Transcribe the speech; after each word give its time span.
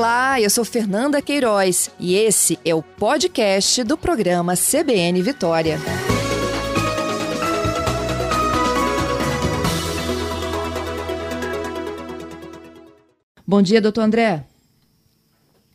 Olá, 0.00 0.40
eu 0.40 0.48
sou 0.48 0.64
Fernanda 0.64 1.20
Queiroz 1.20 1.90
e 2.00 2.14
esse 2.14 2.58
é 2.64 2.74
o 2.74 2.82
podcast 2.82 3.84
do 3.84 3.98
programa 3.98 4.54
CBN 4.56 5.20
Vitória. 5.20 5.76
Bom 13.46 13.60
dia, 13.60 13.78
doutor 13.78 14.00
André. 14.00 14.46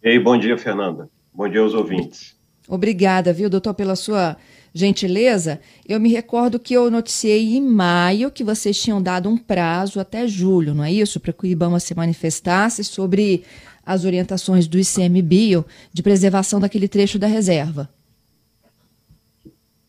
Ei, 0.02 0.18
bom 0.18 0.36
dia, 0.36 0.58
Fernanda. 0.58 1.08
Bom 1.32 1.48
dia 1.48 1.62
aos 1.62 1.76
ouvintes. 1.76 2.36
Obrigada, 2.68 3.32
viu, 3.32 3.48
doutor, 3.48 3.76
pela 3.76 3.96
sua 3.96 4.36
gentileza. 4.74 5.62
Eu 5.88 6.00
me 6.00 6.12
recordo 6.12 6.60
que 6.60 6.74
eu 6.74 6.90
noticiei 6.90 7.56
em 7.56 7.62
maio 7.62 8.32
que 8.32 8.44
vocês 8.44 8.78
tinham 8.82 9.00
dado 9.00 9.30
um 9.30 9.38
prazo 9.38 10.00
até 10.00 10.28
julho, 10.28 10.74
não 10.74 10.84
é 10.84 10.92
isso? 10.92 11.20
Para 11.20 11.32
que 11.32 11.44
o 11.44 11.48
IBAMA 11.48 11.80
se 11.80 11.94
manifestasse 11.94 12.84
sobre 12.84 13.44
as 13.86 14.06
orientações 14.06 14.68
do 14.68 14.80
ICMBio 14.80 15.66
de 15.94 16.02
preservação 16.02 16.60
daquele 16.60 16.88
trecho 16.88 17.20
da 17.20 17.28
reserva. 17.28 17.90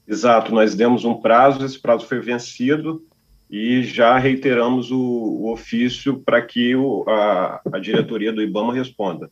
Exato, 0.07 0.53
nós 0.53 0.75
demos 0.75 1.05
um 1.05 1.15
prazo, 1.15 1.65
esse 1.65 1.79
prazo 1.79 2.07
foi 2.07 2.21
vencido 2.21 3.05
e 3.51 3.83
já 3.83 4.19
reiteramos 4.19 4.91
o, 4.91 4.99
o 4.99 5.53
ofício 5.53 6.19
para 6.19 6.43
que 6.43 6.77
o, 6.77 7.05
a, 7.09 7.61
a 7.73 7.79
diretoria 7.79 8.33
do 8.33 8.43
IBAMA 8.43 8.75
responda. 8.75 9.31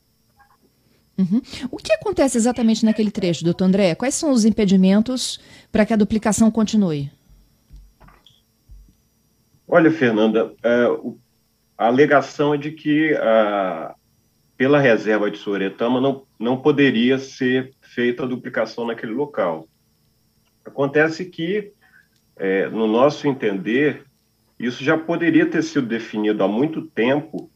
Uhum. 1.17 1.41
O 1.71 1.77
que 1.77 1.93
acontece 1.93 2.37
exatamente 2.37 2.85
naquele 2.85 3.11
trecho, 3.11 3.45
doutor 3.45 3.65
André? 3.65 3.95
Quais 3.95 4.15
são 4.15 4.33
os 4.33 4.45
impedimentos 4.45 5.39
para 5.71 5.87
que 5.87 5.93
a 5.93 5.97
duplicação 5.97 6.51
continue? 6.51 7.11
Olha, 9.67 9.91
Fernanda, 9.91 10.53
é, 10.63 10.87
a 11.79 11.87
alegação 11.87 12.55
é 12.55 12.59
de 12.59 12.73
que 12.73 13.15
a, 13.15 13.95
pela 14.57 14.79
reserva 14.79 15.31
de 15.31 15.39
Soretama 15.39 16.01
não, 16.01 16.27
não 16.39 16.57
poderia 16.57 17.19
ser 17.19 17.73
feita 17.81 18.23
a 18.23 18.27
duplicação 18.27 18.87
naquele 18.87 19.13
local. 19.13 19.69
Acontece 20.65 21.25
que, 21.27 21.73
é, 22.37 22.69
no 22.69 22.87
nosso 22.87 23.27
entender, 23.27 24.05
isso 24.59 24.83
já 24.85 24.97
poderia 24.97 25.47
ter 25.47 25.63
sido 25.63 25.87
definido 25.87 26.43
há 26.43 26.49
muito 26.49 26.83
tempo 26.83 27.51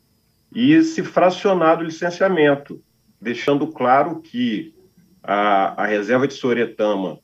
e 0.52 0.82
se 0.82 1.02
fracionado 1.02 1.82
o 1.82 1.86
licenciamento 1.86 2.82
deixando 3.20 3.66
claro 3.66 4.20
que 4.20 4.74
a, 5.22 5.82
a 5.82 5.86
reserva 5.86 6.26
de 6.26 6.34
Soretama 6.34 7.18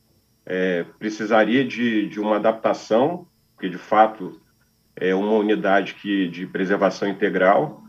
é, 0.45 0.85
precisaria 0.99 1.65
de, 1.65 2.07
de 2.07 2.19
uma 2.19 2.35
adaptação, 2.35 3.27
porque 3.53 3.69
de 3.69 3.77
fato 3.77 4.39
é 4.95 5.13
uma 5.15 5.33
unidade 5.33 5.95
que, 5.95 6.27
de 6.27 6.45
preservação 6.45 7.07
integral, 7.07 7.81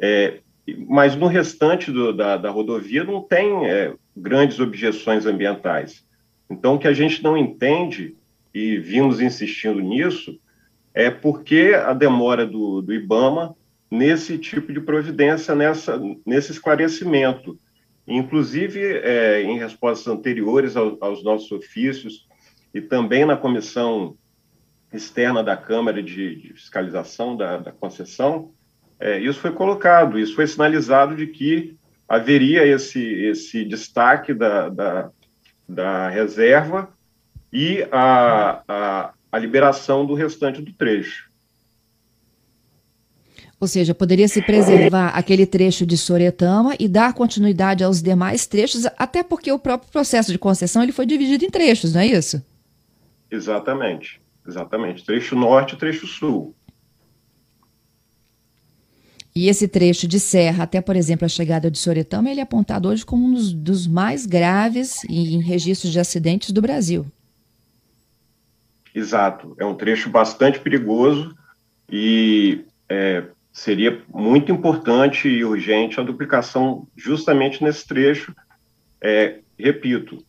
é, 0.00 0.40
mas 0.88 1.16
no 1.16 1.26
restante 1.26 1.90
do, 1.90 2.12
da, 2.12 2.36
da, 2.36 2.50
rodovia 2.50 3.04
não 3.04 3.22
tem 3.22 3.66
é, 3.66 3.94
grandes 4.16 4.58
objeções 4.60 5.26
ambientais. 5.26 6.04
Então, 6.48 6.74
o 6.74 6.78
que 6.78 6.88
a 6.88 6.92
gente 6.92 7.22
não 7.22 7.36
entende, 7.36 8.16
e 8.52 8.78
vimos 8.78 9.20
insistindo 9.20 9.80
nisso, 9.80 10.38
é 10.92 11.10
porque 11.10 11.72
a 11.74 11.92
demora 11.92 12.44
do, 12.44 12.82
do 12.82 12.92
IBAMA 12.92 13.54
nesse 13.90 14.38
tipo 14.38 14.72
de 14.72 14.80
providência, 14.80 15.54
nessa, 15.54 16.00
nesse 16.26 16.52
esclarecimento. 16.52 17.58
Inclusive, 18.06 18.80
é, 18.80 19.42
em 19.42 19.58
respostas 19.58 20.08
anteriores 20.08 20.76
ao, 20.76 20.96
aos 21.00 21.22
nossos 21.22 21.50
ofícios 21.52 22.26
e 22.74 22.80
também 22.80 23.24
na 23.24 23.36
comissão 23.36 24.16
externa 24.92 25.42
da 25.42 25.56
Câmara 25.56 26.02
de, 26.02 26.36
de 26.36 26.52
Fiscalização 26.54 27.36
da, 27.36 27.58
da 27.58 27.72
concessão, 27.72 28.52
é, 29.00 29.18
isso 29.18 29.40
foi 29.40 29.52
colocado, 29.52 30.18
isso 30.18 30.34
foi 30.34 30.46
sinalizado 30.46 31.16
de 31.16 31.26
que 31.26 31.76
haveria 32.06 32.66
esse, 32.66 33.00
esse 33.00 33.64
destaque 33.64 34.34
da, 34.34 34.68
da, 34.68 35.10
da 35.68 36.08
reserva 36.10 36.88
e 37.52 37.86
a, 37.90 38.62
a, 38.68 39.12
a 39.32 39.38
liberação 39.38 40.04
do 40.04 40.14
restante 40.14 40.60
do 40.60 40.72
trecho. 40.72 41.30
Ou 43.60 43.66
seja, 43.66 43.94
poderia 43.94 44.26
se 44.26 44.40
preservar 44.40 45.08
aquele 45.08 45.44
trecho 45.44 45.84
de 45.84 45.96
Soretama 45.96 46.74
e 46.78 46.88
dar 46.88 47.12
continuidade 47.12 47.84
aos 47.84 48.02
demais 48.02 48.46
trechos, 48.46 48.86
até 48.96 49.22
porque 49.22 49.52
o 49.52 49.58
próprio 49.58 49.92
processo 49.92 50.32
de 50.32 50.38
concessão 50.38 50.82
ele 50.82 50.92
foi 50.92 51.04
dividido 51.04 51.44
em 51.44 51.50
trechos, 51.50 51.92
não 51.92 52.00
é 52.00 52.06
isso? 52.06 52.42
Exatamente, 53.30 54.20
exatamente. 54.48 55.04
Trecho 55.04 55.36
norte 55.36 55.74
e 55.74 55.78
trecho 55.78 56.06
sul. 56.06 56.54
E 59.40 59.48
esse 59.48 59.66
trecho 59.66 60.06
de 60.06 60.20
serra, 60.20 60.64
até 60.64 60.82
por 60.82 60.94
exemplo 60.94 61.24
a 61.24 61.28
chegada 61.28 61.70
de 61.70 61.78
Soretama, 61.78 62.28
ele 62.28 62.40
é 62.40 62.42
apontado 62.42 62.90
hoje 62.90 63.06
como 63.06 63.24
um 63.24 63.32
dos, 63.32 63.54
dos 63.54 63.86
mais 63.86 64.26
graves 64.26 65.02
em 65.08 65.40
registros 65.40 65.90
de 65.90 65.98
acidentes 65.98 66.50
do 66.50 66.60
Brasil. 66.60 67.06
Exato, 68.94 69.56
é 69.58 69.64
um 69.64 69.74
trecho 69.74 70.10
bastante 70.10 70.60
perigoso 70.60 71.34
e 71.90 72.66
é, 72.86 73.24
seria 73.50 74.02
muito 74.12 74.52
importante 74.52 75.26
e 75.26 75.42
urgente 75.42 75.98
a 75.98 76.02
duplicação 76.02 76.86
justamente 76.94 77.64
nesse 77.64 77.86
trecho, 77.86 78.36
é, 79.00 79.38
repito, 79.58 80.22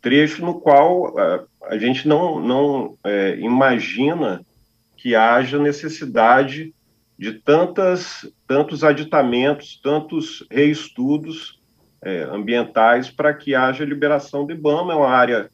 trecho 0.00 0.46
no 0.46 0.60
qual 0.60 1.18
a, 1.18 1.44
a 1.62 1.78
gente 1.78 2.06
não, 2.06 2.38
não 2.38 2.96
é, 3.02 3.36
imagina 3.40 4.46
que 4.96 5.16
haja 5.16 5.58
necessidade 5.58 6.72
de 7.22 7.32
tantas, 7.32 8.28
tantos 8.52 8.84
aditamentos, 8.84 9.80
tantos 9.82 10.46
reestudos 10.50 11.58
é, 12.02 12.24
ambientais 12.24 13.08
para 13.10 13.32
que 13.32 13.54
haja 13.54 13.82
liberação 13.82 14.44
do 14.44 14.52
IBAMA. 14.52 14.92
É 14.92 14.96
uma 14.96 15.08
área 15.08 15.50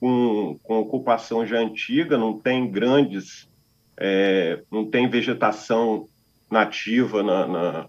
com, 0.00 0.58
com 0.60 0.80
ocupação 0.80 1.46
já 1.46 1.60
antiga, 1.60 2.18
não 2.18 2.36
tem 2.36 2.68
grandes, 2.68 3.48
é, 3.96 4.64
não 4.68 4.84
tem 4.84 5.08
vegetação 5.08 6.08
nativa 6.50 7.22
na, 7.22 7.46
na 7.46 7.86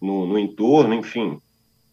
no, 0.00 0.24
no, 0.24 0.38
entorno, 0.38 0.94
enfim. 0.94 1.40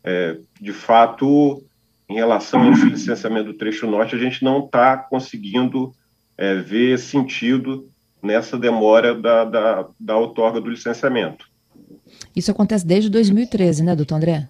É, 0.04 0.38
de 0.62 0.72
fato, 0.72 1.66
em 2.08 2.14
relação 2.14 2.62
ao 2.62 2.70
licenciamento 2.70 3.54
do 3.54 3.58
trecho 3.58 3.88
norte, 3.88 4.14
a 4.14 4.20
gente 4.20 4.44
não 4.44 4.64
está 4.64 4.98
conseguindo 4.98 5.92
é, 6.38 6.54
ver 6.54 7.00
sentido 7.00 7.90
nessa 8.22 8.56
demora 8.56 9.16
da, 9.16 9.44
da, 9.46 9.88
da 10.00 10.16
outorga 10.16 10.62
do 10.62 10.70
licenciamento. 10.70 11.52
Isso 12.36 12.52
acontece 12.52 12.86
desde 12.86 13.10
2013, 13.10 13.84
né, 13.84 13.96
doutor 13.96 14.16
André? 14.16 14.50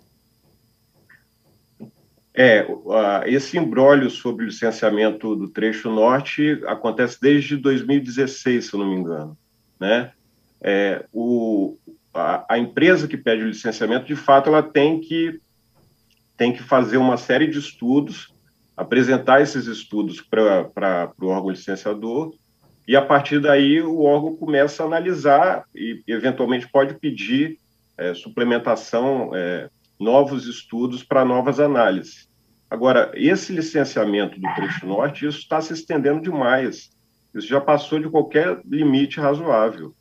É, 2.36 2.66
esse 3.28 3.58
embrólio 3.60 4.10
sobre 4.10 4.44
o 4.44 4.48
licenciamento 4.48 5.36
do 5.36 5.48
trecho 5.48 5.92
norte 5.92 6.60
acontece 6.66 7.22
desde 7.22 7.56
2016, 7.56 8.66
se 8.66 8.74
eu 8.74 8.80
não 8.80 8.90
me 8.90 8.96
engano, 8.96 9.38
né? 9.80 10.12
É, 10.60 11.06
o, 11.14 11.78
a, 12.12 12.56
a, 12.56 12.58
empresa 12.58 13.08
que 13.08 13.18
pede 13.18 13.44
o 13.44 13.48
licenciamento, 13.48 14.08
de 14.08 14.16
fato, 14.16 14.50
ela 14.50 14.64
tem 14.64 15.00
que, 15.00 15.40
tem 16.36 16.52
que 16.52 16.64
fazer 16.64 16.98
uma 16.98 17.18
série 17.18 17.46
de 17.46 17.60
estudos, 17.60 18.34
apresentar 18.76 19.42
esses 19.42 19.68
estudos 19.68 20.20
para 20.20 21.12
o 21.22 21.28
órgão 21.28 21.52
licenciador, 21.52 22.34
e 22.88 22.96
a 22.96 23.02
partir 23.02 23.40
daí 23.40 23.82
o 23.82 24.02
órgão 24.02 24.36
começa 24.36 24.84
a 24.84 24.86
analisar 24.86 25.66
e, 25.74 26.04
eventualmente, 26.08 26.68
pode 26.68 26.96
pedir 26.96 27.58
é, 27.98 28.14
suplementação, 28.14 29.32
é, 29.34 29.70
novos 30.00 30.48
estudos 30.48 31.04
para 31.04 31.24
novas 31.24 31.60
análises. 31.60 32.30
Agora, 32.70 33.12
esse 33.14 33.54
licenciamento 33.54 34.40
do 34.40 34.54
trecho 34.56 34.86
norte, 34.86 35.26
isso 35.26 35.38
está 35.38 35.62
se 35.62 35.74
estendendo 35.74 36.22
demais. 36.22 36.90
Isso 37.34 37.48
já 37.48 37.62
passou 37.62 38.00
de 38.00 38.10
qualquer 38.10 38.60
limite 38.66 39.20
razoável. 39.20 39.96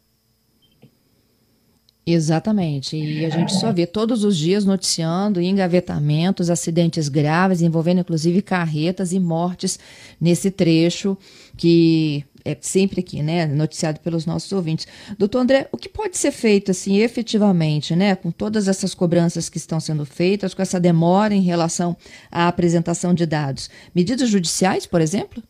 Exatamente. 2.05 2.97
E 2.97 3.25
a 3.25 3.31
gente 3.31 3.55
só 3.55 3.73
vê 3.73 3.87
todos 3.87 4.25
os 4.25 4.37
dias 4.37 4.65
noticiando 4.65 5.41
engavetamentos, 5.41 6.51
acidentes 6.51 7.09
graves, 7.09 7.63
envolvendo 7.63 8.01
inclusive 8.01 8.43
carretas 8.43 9.13
e 9.13 9.21
mortes 9.21 9.79
nesse 10.21 10.51
trecho 10.51 11.17
que 11.57 12.25
é 12.45 12.57
sempre 12.61 12.99
aqui, 12.99 13.23
né, 13.23 13.47
noticiado 13.47 14.01
pelos 14.01 14.27
nossos 14.27 14.51
ouvintes. 14.51 14.89
Doutor 15.17 15.39
André, 15.39 15.69
o 15.71 15.77
que 15.77 15.89
pode 15.89 16.17
ser 16.17 16.33
feito, 16.33 16.73
assim, 16.73 16.99
efetivamente, 16.99 17.95
né, 17.95 18.17
com 18.17 18.33
todas 18.33 18.67
essas 18.67 18.95
cobranças 18.95 19.49
que 19.49 19.59
estão 19.59 19.79
sendo 19.79 20.05
feitas, 20.05 20.53
com 20.53 20.61
essa 20.61 20.81
demora 20.81 21.35
em 21.35 21.43
relação 21.43 21.97
à 22.33 22.49
apresentação 22.49 23.15
de 23.15 23.27
dados? 23.27 23.71
Medidas 23.95 24.29
judiciais, 24.29 24.87
por 24.87 25.01
exemplo? 25.01 25.41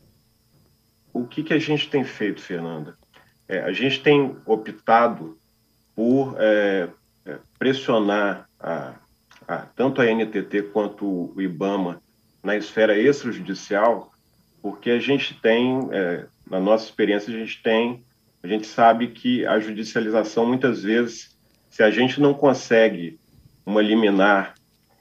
O 1.15 1.25
que, 1.25 1.43
que 1.43 1.55
a 1.55 1.59
gente 1.59 1.89
tem 1.89 2.05
feito, 2.05 2.43
Fernanda? 2.43 2.95
É, 3.49 3.61
a 3.61 3.73
gente 3.73 4.01
tem 4.01 4.37
optado 4.45 5.39
por 5.95 6.37
é, 6.39 6.89
é, 7.27 7.39
pressionar 7.59 8.49
a, 8.59 8.95
a, 9.47 9.59
tanto 9.77 10.01
a 10.01 10.07
NTT 10.07 10.63
quanto 10.73 11.33
o 11.35 11.41
IBAMA 11.41 12.03
na 12.43 12.57
esfera 12.57 12.99
extrajudicial, 12.99 14.11
porque 14.61 14.91
a 14.91 14.99
gente 14.99 15.35
tem, 15.41 15.89
é, 15.93 16.27
na 16.49 16.61
nossa 16.61 16.85
experiência, 16.85 17.35
a 17.35 17.39
gente 17.39 17.63
tem, 17.63 18.05
a 18.43 18.49
gente 18.49 18.67
sabe 18.67 19.09
que 19.09 19.47
a 19.47 19.59
judicialização, 19.61 20.47
muitas 20.47 20.83
vezes, 20.83 21.37
se 21.71 21.83
a 21.83 21.91
gente 21.91 22.21
não 22.21 22.35
consegue 22.35 23.19
uma 23.65 23.81
liminar 23.81 24.55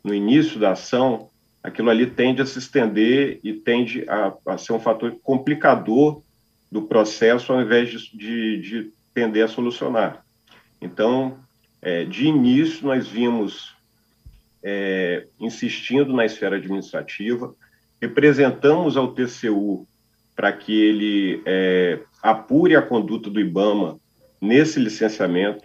no 0.03 0.13
início 0.13 0.59
da 0.59 0.71
ação, 0.71 1.29
aquilo 1.63 1.89
ali 1.89 2.07
tende 2.07 2.41
a 2.41 2.45
se 2.45 2.59
estender 2.59 3.39
e 3.43 3.53
tende 3.53 4.05
a, 4.07 4.33
a 4.45 4.57
ser 4.57 4.73
um 4.73 4.79
fator 4.79 5.15
complicador 5.23 6.21
do 6.71 6.83
processo 6.83 7.51
ao 7.51 7.61
invés 7.61 7.89
de, 7.89 8.17
de, 8.17 8.61
de 8.61 8.93
tender 9.13 9.45
a 9.45 9.47
solucionar. 9.47 10.23
Então, 10.81 11.37
é, 11.81 12.03
de 12.03 12.25
início, 12.25 12.85
nós 12.85 13.07
vimos 13.07 13.75
é, 14.63 15.27
insistindo 15.39 16.11
na 16.13 16.25
esfera 16.25 16.55
administrativa, 16.55 17.53
representamos 18.01 18.97
ao 18.97 19.13
TCU 19.13 19.87
para 20.35 20.51
que 20.51 20.73
ele 20.73 21.43
é, 21.45 21.99
apure 22.21 22.75
a 22.75 22.81
conduta 22.81 23.29
do 23.29 23.39
IBAMA 23.39 23.99
nesse 24.39 24.79
licenciamento, 24.79 25.63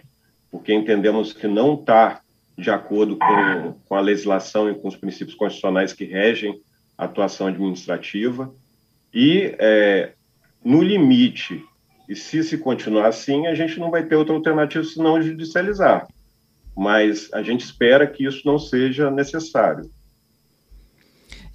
porque 0.51 0.73
entendemos 0.73 1.33
que 1.33 1.47
não 1.47 1.73
está 1.73 2.21
de 2.57 2.69
acordo 2.69 3.17
com, 3.17 3.73
com 3.87 3.95
a 3.95 4.01
legislação 4.01 4.69
e 4.69 4.75
com 4.75 4.87
os 4.87 4.95
princípios 4.95 5.35
constitucionais 5.35 5.93
que 5.93 6.05
regem 6.05 6.59
a 6.97 7.05
atuação 7.05 7.47
administrativa. 7.47 8.53
E, 9.13 9.55
é, 9.59 10.13
no 10.63 10.81
limite, 10.81 11.63
e 12.07 12.15
se 12.15 12.43
se 12.43 12.57
continuar 12.57 13.07
assim, 13.07 13.47
a 13.47 13.55
gente 13.55 13.79
não 13.79 13.91
vai 13.91 14.05
ter 14.05 14.15
outra 14.15 14.33
alternativa 14.33 14.83
senão 14.83 15.21
judicializar. 15.21 16.07
Mas 16.75 17.29
a 17.33 17.41
gente 17.41 17.65
espera 17.65 18.07
que 18.07 18.25
isso 18.25 18.43
não 18.45 18.57
seja 18.57 19.09
necessário. 19.11 19.89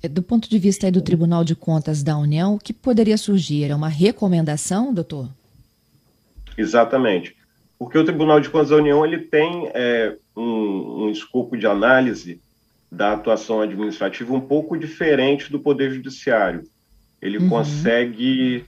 É, 0.02 0.08
do 0.08 0.22
ponto 0.22 0.50
de 0.50 0.58
vista 0.58 0.90
do 0.90 1.00
Tribunal 1.00 1.44
de 1.44 1.54
Contas 1.54 2.02
da 2.02 2.18
União, 2.18 2.54
o 2.54 2.58
que 2.58 2.72
poderia 2.72 3.16
surgir? 3.16 3.70
É 3.70 3.74
uma 3.74 3.88
recomendação, 3.88 4.92
doutor? 4.92 5.28
Exatamente. 6.58 7.36
Porque 7.78 7.96
o 7.96 8.04
Tribunal 8.04 8.40
de 8.40 8.50
Contas 8.50 8.70
da 8.70 8.76
União 8.76 9.06
ele 9.06 9.18
tem 9.18 9.70
é, 9.74 10.16
um, 10.36 11.04
um 11.04 11.10
escopo 11.10 11.56
de 11.56 11.66
análise 11.66 12.40
da 12.90 13.12
atuação 13.14 13.60
administrativa 13.60 14.34
um 14.34 14.40
pouco 14.40 14.76
diferente 14.76 15.50
do 15.50 15.60
Poder 15.60 15.92
Judiciário. 15.92 16.64
Ele 17.20 17.38
uhum. 17.38 17.48
consegue 17.48 18.66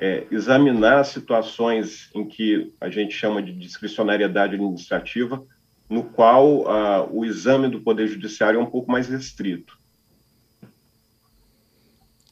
é, 0.00 0.26
examinar 0.30 1.04
situações 1.04 2.08
em 2.14 2.26
que 2.26 2.72
a 2.80 2.88
gente 2.88 3.14
chama 3.14 3.42
de 3.42 3.52
discricionariedade 3.52 4.54
administrativa, 4.54 5.44
no 5.88 6.04
qual 6.04 6.68
ah, 6.68 7.06
o 7.10 7.24
exame 7.24 7.68
do 7.68 7.82
Poder 7.82 8.06
Judiciário 8.06 8.58
é 8.58 8.62
um 8.62 8.70
pouco 8.70 8.90
mais 8.90 9.08
restrito. 9.08 9.78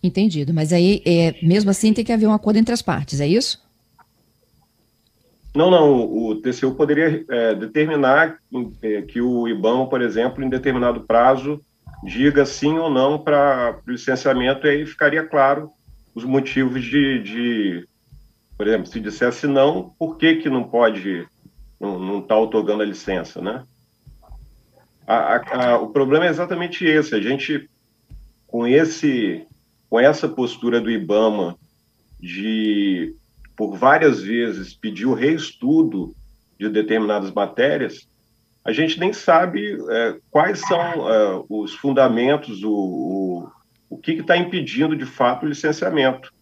Entendido. 0.02 0.54
Mas 0.54 0.72
aí, 0.72 1.02
é, 1.04 1.34
mesmo 1.42 1.70
assim, 1.70 1.92
tem 1.92 2.04
que 2.04 2.12
haver 2.12 2.26
um 2.26 2.32
acordo 2.32 2.56
entre 2.56 2.72
as 2.72 2.80
partes, 2.80 3.20
é 3.20 3.26
isso? 3.26 3.62
Não, 5.54 5.70
não. 5.70 6.04
O 6.04 6.36
TCU 6.36 6.74
poderia 6.74 7.24
é, 7.28 7.54
determinar 7.54 8.38
é, 8.80 9.02
que 9.02 9.20
o 9.20 9.48
IBAMA, 9.48 9.88
por 9.88 10.00
exemplo, 10.00 10.42
em 10.42 10.48
determinado 10.48 11.00
prazo, 11.00 11.60
diga 12.04 12.46
sim 12.46 12.78
ou 12.78 12.88
não 12.88 13.18
para 13.18 13.80
o 13.86 13.90
licenciamento, 13.90 14.66
e 14.66 14.70
aí 14.70 14.86
ficaria 14.86 15.24
claro 15.24 15.72
os 16.18 16.24
motivos 16.24 16.84
de, 16.84 17.22
de, 17.22 17.88
por 18.56 18.66
exemplo, 18.66 18.86
se 18.88 18.98
dissesse 18.98 19.46
não, 19.46 19.94
por 19.96 20.16
que, 20.16 20.36
que 20.36 20.50
não 20.50 20.64
pode, 20.64 21.26
não 21.78 22.18
está 22.18 22.36
otorgando 22.36 22.82
a 22.82 22.86
licença, 22.86 23.40
né? 23.40 23.64
A, 25.06 25.36
a, 25.36 25.66
a, 25.66 25.78
o 25.78 25.90
problema 25.90 26.26
é 26.26 26.28
exatamente 26.28 26.84
esse. 26.84 27.14
A 27.14 27.20
gente, 27.20 27.70
com 28.48 28.66
esse, 28.66 29.46
com 29.88 30.00
essa 30.00 30.28
postura 30.28 30.80
do 30.80 30.90
IBAMA 30.90 31.56
de 32.20 33.14
por 33.56 33.76
várias 33.76 34.20
vezes 34.20 34.74
pediu 34.74 35.14
reestudo 35.14 36.14
de 36.58 36.68
determinadas 36.68 37.30
matérias, 37.30 38.08
a 38.64 38.72
gente 38.72 38.98
nem 38.98 39.12
sabe 39.12 39.78
é, 39.88 40.16
quais 40.30 40.60
são 40.60 40.78
é, 40.80 41.44
os 41.48 41.74
fundamentos, 41.74 42.62
o, 42.64 42.72
o, 42.72 43.50
o 43.88 43.96
que 43.96 44.12
está 44.12 44.36
impedindo 44.36 44.96
de 44.96 45.06
fato 45.06 45.44
o 45.44 45.48
licenciamento. 45.48 46.32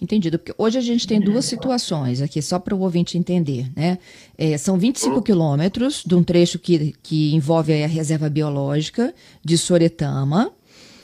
Entendido, 0.00 0.38
porque 0.38 0.54
hoje 0.56 0.78
a 0.78 0.80
gente 0.80 1.06
tem 1.06 1.20
duas 1.20 1.44
situações 1.44 2.22
aqui, 2.22 2.40
só 2.40 2.58
para 2.58 2.74
o 2.74 2.80
ouvinte 2.80 3.18
entender, 3.18 3.70
né? 3.76 3.98
É, 4.38 4.56
são 4.56 4.78
25 4.78 5.16
uhum. 5.16 5.22
quilômetros 5.22 6.02
de 6.06 6.14
um 6.14 6.24
trecho 6.24 6.58
que, 6.58 6.94
que 7.02 7.34
envolve 7.34 7.82
a 7.82 7.86
reserva 7.86 8.30
biológica 8.30 9.14
de 9.44 9.58
Soretama, 9.58 10.54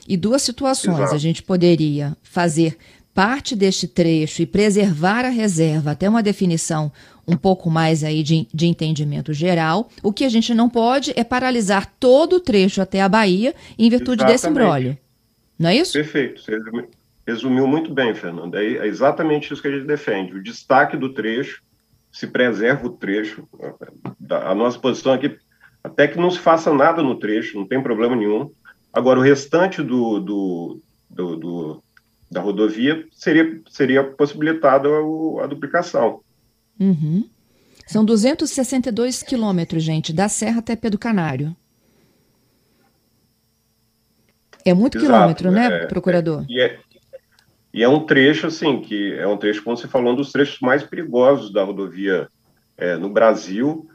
e 0.09 0.17
duas 0.17 0.43
situações. 0.43 0.99
Exato. 0.99 1.15
A 1.15 1.19
gente 1.19 1.43
poderia 1.43 2.17
fazer 2.23 2.77
parte 3.17 3.57
deste 3.57 3.89
trecho 3.89 4.43
e 4.43 4.47
preservar 4.47 5.25
a 5.25 5.31
reserva 5.31 5.93
até 5.93 6.07
uma 6.07 6.23
definição 6.23 6.93
um 7.27 7.35
pouco 7.35 7.71
mais 7.71 8.05
aí 8.05 8.23
de, 8.23 8.47
de 8.53 8.67
entendimento 8.67 9.33
geral. 9.33 9.89
O 10.03 10.13
que 10.13 10.23
a 10.23 10.29
gente 10.29 10.53
não 10.53 10.69
pode 10.69 11.15
é 11.17 11.25
paralisar 11.25 11.91
todo 11.99 12.35
o 12.37 12.41
trecho 12.41 12.83
até 12.83 13.01
a 13.01 13.09
Bahia 13.09 13.55
em 13.79 13.89
virtude 13.89 14.23
exatamente. 14.23 14.33
desse 14.35 14.49
embrólio. 14.49 14.99
Não 15.59 15.71
é 15.71 15.77
isso? 15.77 15.95
Perfeito. 15.95 16.43
Você 16.43 16.59
resumiu 17.27 17.67
muito 17.67 17.91
bem, 17.91 18.15
Fernanda. 18.15 18.63
É 18.63 18.87
exatamente 18.87 19.51
isso 19.51 19.63
que 19.63 19.69
a 19.69 19.73
gente 19.73 19.87
defende. 19.87 20.35
O 20.35 20.43
destaque 20.43 20.95
do 20.95 21.15
trecho, 21.15 21.63
se 22.13 22.27
preserva 22.27 22.87
o 22.87 22.91
trecho. 22.91 23.49
A 24.31 24.55
nossa 24.55 24.79
posição 24.79 25.15
aqui, 25.15 25.39
até 25.83 26.07
que 26.07 26.19
não 26.19 26.31
se 26.31 26.39
faça 26.39 26.71
nada 26.71 27.03
no 27.03 27.19
trecho, 27.19 27.59
não 27.59 27.67
tem 27.67 27.83
problema 27.83 28.15
nenhum. 28.15 28.51
Agora, 28.93 29.19
o 29.19 29.23
restante 29.23 29.83
do, 29.83 30.21
do, 30.21 30.83
do, 31.09 31.37
do 31.37 31.83
da 32.31 32.41
rodovia, 32.41 33.07
seria, 33.13 33.61
seria 33.69 34.05
possibilitada 34.05 34.89
a, 34.89 35.45
a 35.45 35.47
duplicação. 35.47 36.21
Uhum. 36.79 37.29
São 37.87 38.05
262 38.05 39.23
quilômetros, 39.23 39.83
gente, 39.83 40.13
da 40.13 40.29
Serra 40.29 40.59
até 40.59 40.75
Pedro 40.75 40.99
Canário. 40.99 41.57
É 44.65 44.75
muito 44.75 44.99
Exato, 44.99 45.13
quilômetro, 45.13 45.51
né, 45.53 45.67
é, 45.67 45.87
procurador? 45.87 46.43
É, 46.43 46.53
e, 46.53 46.61
é, 46.61 46.79
e 47.73 47.83
é 47.85 47.89
um 47.89 48.05
trecho, 48.05 48.49
assim, 48.49 48.81
que 48.81 49.15
é 49.15 49.27
um 49.27 49.37
trecho, 49.37 49.63
como 49.63 49.77
você 49.77 49.87
falou, 49.87 50.13
um 50.13 50.17
dos 50.17 50.33
trechos 50.33 50.59
mais 50.61 50.83
perigosos 50.83 51.53
da 51.53 51.63
rodovia 51.63 52.29
é, 52.77 52.97
no 52.97 53.09
Brasil. 53.09 53.89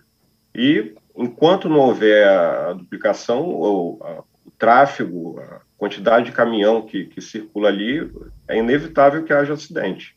E 0.55 0.95
enquanto 1.13 1.67
não 1.67 1.79
houver 1.79 2.25
a, 2.25 2.69
a 2.69 2.73
duplicação, 2.73 3.43
ou 3.43 4.01
a, 4.01 4.23
o 4.45 4.51
tráfego, 4.57 5.37
a, 5.41 5.61
quantidade 5.81 6.27
de 6.27 6.31
caminhão 6.31 6.83
que, 6.83 7.05
que 7.05 7.19
circula 7.19 7.67
ali, 7.67 8.07
é 8.47 8.59
inevitável 8.59 9.23
que 9.23 9.33
haja 9.33 9.53
acidente. 9.53 10.15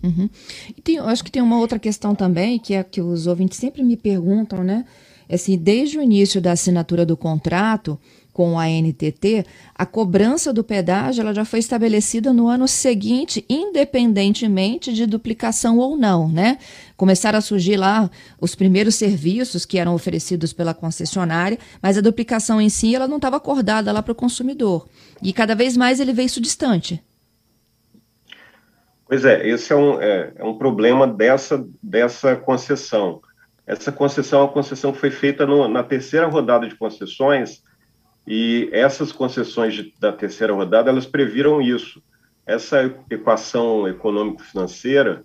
Uhum. 0.00 0.30
E 0.76 0.80
tem, 0.80 1.00
acho 1.00 1.24
que 1.24 1.30
tem 1.32 1.42
uma 1.42 1.58
outra 1.58 1.76
questão 1.76 2.14
também, 2.14 2.56
que 2.56 2.74
é 2.74 2.84
que 2.84 3.00
os 3.00 3.26
ouvintes 3.26 3.58
sempre 3.58 3.82
me 3.82 3.96
perguntam, 3.96 4.62
né? 4.62 4.84
Assim, 5.28 5.58
desde 5.58 5.98
o 5.98 6.02
início 6.02 6.40
da 6.40 6.52
assinatura 6.52 7.04
do 7.04 7.16
contrato, 7.16 7.98
com 8.32 8.58
a 8.58 8.66
NTT, 8.66 9.44
a 9.74 9.84
cobrança 9.84 10.52
do 10.52 10.64
pedágio 10.64 11.20
ela 11.20 11.34
já 11.34 11.44
foi 11.44 11.58
estabelecida 11.58 12.32
no 12.32 12.48
ano 12.48 12.66
seguinte, 12.66 13.44
independentemente 13.48 14.92
de 14.92 15.06
duplicação 15.06 15.78
ou 15.78 15.96
não, 15.96 16.28
né? 16.28 16.58
Começaram 16.96 17.38
a 17.38 17.42
surgir 17.42 17.76
lá 17.76 18.10
os 18.40 18.54
primeiros 18.54 18.94
serviços 18.94 19.66
que 19.66 19.78
eram 19.78 19.94
oferecidos 19.94 20.52
pela 20.52 20.72
concessionária, 20.72 21.58
mas 21.82 21.98
a 21.98 22.00
duplicação 22.00 22.60
em 22.60 22.68
si 22.68 22.94
ela 22.94 23.06
não 23.06 23.16
estava 23.16 23.36
acordada 23.36 23.92
lá 23.92 24.02
para 24.02 24.12
o 24.12 24.16
consumidor. 24.16 24.88
E 25.22 25.32
cada 25.32 25.54
vez 25.54 25.76
mais 25.76 26.00
ele 26.00 26.12
vê 26.12 26.22
isso 26.22 26.40
distante. 26.40 27.02
Pois 29.06 29.26
é, 29.26 29.46
esse 29.46 29.74
é 29.74 29.76
um, 29.76 30.00
é, 30.00 30.32
é 30.36 30.44
um 30.44 30.56
problema 30.56 31.06
dessa, 31.06 31.66
dessa 31.82 32.34
concessão. 32.34 33.20
Essa 33.66 33.92
concessão 33.92 34.40
é 34.40 34.42
uma 34.44 34.52
concessão 34.52 34.90
que 34.90 34.98
foi 34.98 35.10
feita 35.10 35.44
no, 35.44 35.68
na 35.68 35.82
terceira 35.82 36.26
rodada 36.26 36.66
de 36.66 36.74
concessões, 36.76 37.62
e 38.26 38.68
essas 38.72 39.10
concessões 39.10 39.74
de, 39.74 39.94
da 39.98 40.12
terceira 40.12 40.52
rodada, 40.52 40.90
elas 40.90 41.06
previram 41.06 41.60
isso. 41.60 42.02
Essa 42.46 42.84
equação 43.10 43.86
econômico-financeira, 43.88 45.24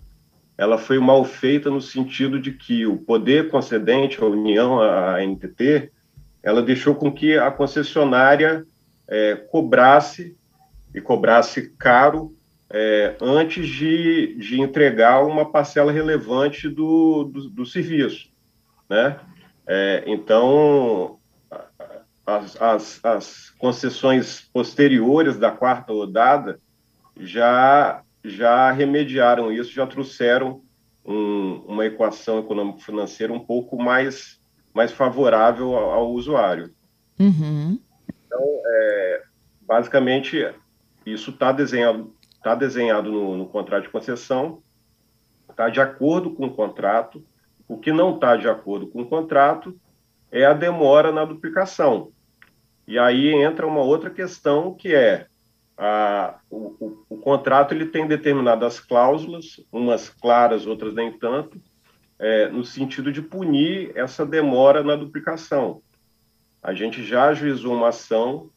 ela 0.58 0.78
foi 0.78 1.00
mal 1.00 1.24
feita 1.24 1.70
no 1.70 1.82
sentido 1.82 2.40
de 2.40 2.52
que 2.52 2.86
o 2.86 2.98
poder 2.98 3.50
concedente, 3.50 4.22
a 4.22 4.26
União, 4.26 4.82
a 4.82 5.22
NTT, 5.24 5.92
ela 6.42 6.62
deixou 6.62 6.96
com 6.96 7.12
que 7.12 7.38
a 7.38 7.52
concessionária 7.52 8.66
é, 9.08 9.36
cobrasse, 9.36 10.36
e 10.94 11.02
cobrasse 11.02 11.70
caro, 11.78 12.36
é, 12.70 13.16
antes 13.22 13.68
de, 13.68 14.36
de 14.36 14.60
entregar 14.60 15.24
uma 15.26 15.50
parcela 15.50 15.92
relevante 15.92 16.68
do, 16.68 17.24
do, 17.26 17.50
do 17.50 17.66
serviço. 17.66 18.30
Né? 18.90 19.20
É, 19.66 20.04
então, 20.08 21.17
as, 22.28 22.62
as, 22.62 23.06
as 23.06 23.50
concessões 23.52 24.42
posteriores 24.54 25.38
da 25.38 25.50
quarta 25.50 25.94
rodada 25.94 26.60
já, 27.16 28.04
já 28.22 28.70
remediaram 28.70 29.50
isso, 29.50 29.72
já 29.72 29.88
trouxeram 29.88 30.62
um, 31.06 31.64
uma 31.66 31.86
equação 31.86 32.40
econômico-financeira 32.40 33.32
um 33.32 33.40
pouco 33.40 33.82
mais, 33.82 34.42
mais 34.74 34.92
favorável 34.92 35.74
ao, 35.74 35.92
ao 35.92 36.12
usuário. 36.12 36.76
Uhum. 37.18 37.80
Então, 38.26 38.44
é, 38.66 39.24
basicamente, 39.62 40.54
isso 41.06 41.32
está 41.32 41.54
desenhado, 41.54 42.14
tá 42.44 42.54
desenhado 42.54 43.10
no, 43.10 43.38
no 43.38 43.48
contrato 43.48 43.84
de 43.84 43.90
concessão, 43.90 44.62
está 45.50 45.70
de 45.70 45.80
acordo 45.80 46.32
com 46.32 46.48
o 46.48 46.54
contrato. 46.54 47.26
O 47.70 47.78
que 47.78 47.94
não 47.94 48.16
está 48.16 48.36
de 48.36 48.50
acordo 48.50 48.88
com 48.88 49.02
o 49.02 49.08
contrato 49.08 49.80
é 50.30 50.46
a 50.46 50.54
demora 50.54 51.10
na 51.10 51.24
duplicação. 51.24 52.12
E 52.88 52.98
aí 52.98 53.34
entra 53.34 53.68
uma 53.68 53.82
outra 53.82 54.10
questão 54.10 54.74
que 54.74 54.96
é 54.96 55.28
a, 55.78 56.40
o, 56.50 56.76
o, 56.80 57.06
o, 57.10 57.18
contrato 57.18 57.74
ele 57.74 57.86
tem 57.86 58.08
determinadas 58.08 58.80
cláusulas, 58.80 59.64
umas 59.72 60.10
claras, 60.10 60.66
outras 60.66 60.96
nem 60.96 61.12
tanto, 61.12 61.62
é, 62.18 62.48
no 62.50 62.64
sentido 62.66 63.12
de 63.12 63.22
punir 63.22 63.92
essa 63.96 64.26
demora 64.26 64.84
na 64.84 64.96
duplicação. 64.96 65.82
A 66.64 66.74
gente 66.74 67.04
já 67.04 67.26
ajuizou 67.26 67.76
uma 67.76 67.90
ação 67.90 68.50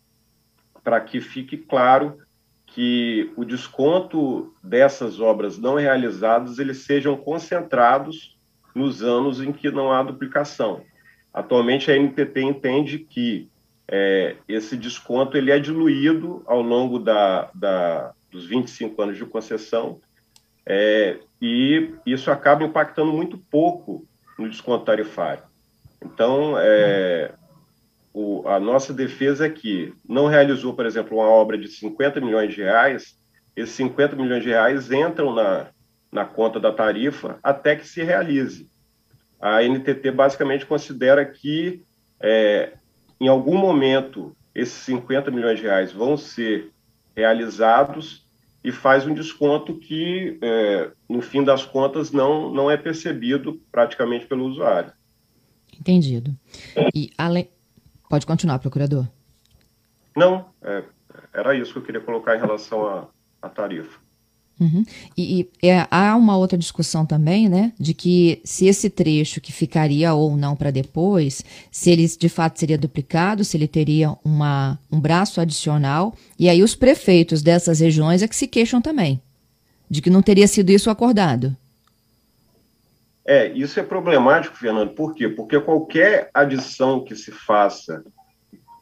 para 0.83 1.01
que 1.01 1.21
fique 1.21 1.59
claro 1.59 2.19
que 2.65 3.31
o 3.37 3.45
desconto 3.45 4.55
dessas 4.63 5.21
obras 5.21 5.59
não 5.59 5.75
realizadas 5.75 6.59
eles 6.59 6.85
sejam 6.85 7.17
concentrados 7.17 8.39
nos 8.75 9.03
anos 9.03 9.43
em 9.43 9.53
que 9.53 9.71
não 9.71 9.93
há 9.93 10.03
duplicação. 10.03 10.83
Atualmente 11.35 11.91
a 11.91 11.99
NTT 11.99 12.41
entende 12.41 12.99
que 13.01 13.51
é, 13.91 14.37
esse 14.49 14.77
desconto 14.77 15.37
ele 15.37 15.51
é 15.51 15.59
diluído 15.59 16.43
ao 16.47 16.63
longo 16.63 16.99
da, 16.99 17.51
da, 17.55 18.13
dos 18.31 18.47
25 18.47 19.03
anos 19.03 19.17
de 19.17 19.27
concessão 19.27 20.01
é, 20.65 21.19
e 21.43 21.93
isso 22.07 22.31
acaba 22.31 22.63
impactando 22.63 23.13
muito 23.13 23.37
pouco 23.37 24.07
no 24.39 24.49
desconto 24.49 24.85
tarifário. 24.85 25.43
Então, 26.03 26.55
é, 26.57 27.33
o, 28.15 28.47
a 28.49 28.61
nossa 28.61 28.95
defesa 28.95 29.47
é 29.47 29.51
que 29.51 29.93
não 30.09 30.27
realizou, 30.27 30.75
por 30.75 30.87
exemplo, 30.87 31.19
uma 31.19 31.29
obra 31.29 31.59
de 31.59 31.69
50 31.69 32.21
milhões 32.21 32.55
de 32.55 32.63
reais, 32.63 33.19
esses 33.57 33.75
50 33.75 34.15
milhões 34.17 34.43
de 34.43 34.51
reais 34.51 34.91
entram 34.93 35.35
na, 35.35 35.67
na 36.11 36.25
conta 36.25 36.61
da 36.61 36.73
tarifa 36.73 37.39
até 37.43 37.75
que 37.75 37.87
se 37.87 38.03
realize 38.03 38.71
a 39.41 39.63
NTT 39.63 40.11
basicamente 40.11 40.67
considera 40.67 41.25
que, 41.25 41.83
é, 42.21 42.75
em 43.21 43.29
algum 43.29 43.57
momento, 43.57 44.35
esses 44.55 44.75
50 44.85 45.31
milhões 45.31 45.59
de 45.59 45.65
reais 45.65 45.93
vão 45.93 46.17
ser 46.17 46.73
realizados 47.15 48.25
e 48.65 48.73
faz 48.73 49.07
um 49.07 49.15
desconto 49.15 49.75
que, 49.75 50.39
é, 50.43 50.91
no 51.09 51.21
fim 51.21 51.45
das 51.45 51.65
contas, 51.65 52.11
não, 52.11 52.53
não 52.53 52.71
é 52.71 52.77
percebido 52.77 53.61
praticamente 53.71 54.27
pelo 54.27 54.47
usuário. 54.47 54.93
Entendido. 55.79 56.37
E 56.95 57.11
além. 57.17 57.49
Pode 58.09 58.27
continuar, 58.27 58.59
procurador. 58.59 59.07
Não, 60.17 60.47
é, 60.63 60.83
era 61.33 61.55
isso 61.55 61.73
que 61.73 61.79
eu 61.79 61.83
queria 61.83 62.01
colocar 62.01 62.37
em 62.37 62.41
relação 62.41 63.09
à 63.41 63.49
tarifa. 63.49 63.99
Uhum. 64.61 64.85
E, 65.17 65.49
e 65.63 65.69
é, 65.69 65.87
há 65.91 66.15
uma 66.15 66.37
outra 66.37 66.59
discussão 66.59 67.07
também, 67.07 67.49
né, 67.49 67.73
de 67.81 67.95
que 67.95 68.43
se 68.45 68.67
esse 68.67 68.91
trecho 68.91 69.41
que 69.41 69.53
ficaria 69.53 70.13
ou 70.13 70.37
não 70.37 70.55
para 70.55 70.71
depois, 70.71 71.43
se 71.71 71.91
ele 71.91 72.07
de 72.07 72.29
fato 72.29 72.61
seria 72.61 72.77
duplicado, 72.77 73.43
se 73.43 73.57
ele 73.57 73.67
teria 73.67 74.15
uma, 74.23 74.79
um 74.93 75.01
braço 75.01 75.41
adicional, 75.41 76.15
e 76.39 76.49
aí 76.49 76.63
os 76.63 76.75
prefeitos 76.75 77.43
dessas 77.43 77.81
regiões 77.81 78.23
é 78.23 78.29
que 78.29 78.37
se 78.37 78.47
queixam 78.47 78.83
também, 78.83 79.19
de 79.89 80.03
que 80.03 80.11
não 80.11 80.21
teria 80.21 80.47
sido 80.47 80.71
isso 80.71 80.91
acordado. 80.91 81.57
É, 83.25 83.49
isso 83.49 83.81
é 83.81 83.83
problemático, 83.83 84.57
Fernando, 84.57 84.91
por 84.91 85.15
quê? 85.15 85.29
Porque 85.29 85.59
qualquer 85.61 86.31
adição 86.35 87.03
que 87.03 87.15
se 87.17 87.31
faça 87.31 88.03